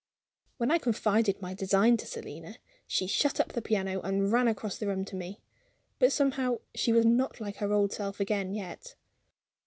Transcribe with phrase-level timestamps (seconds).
[0.57, 2.55] When I confided my design to Selina,
[2.87, 5.41] she shut up the piano and ran across the room to me.
[5.99, 8.95] But somehow she was not like her old self again, yet.